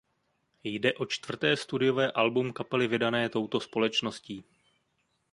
Jde 0.63 0.93
o 0.93 1.05
čtvrté 1.05 1.57
studiové 1.57 2.11
album 2.11 2.53
kapely 2.53 2.87
vydané 2.87 3.29
touto 3.29 3.59
společností. 3.59 4.43